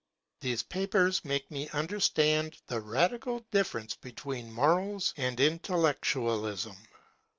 These 0.39 0.63
papers 0.63 1.23
make 1.23 1.51
me 1.51 1.69
under 1.73 1.99
stand 1.99 2.57
'the 2.65 2.81
radical 2.81 3.45
difference 3.51 3.93
between 3.93 4.51
morals 4.51 5.13
and 5.15 5.39
intellectualism. 5.39 6.75